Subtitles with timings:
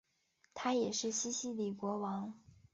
[0.55, 2.33] 他也是西西里国王。